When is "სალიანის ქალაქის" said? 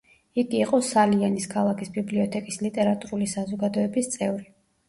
0.87-1.93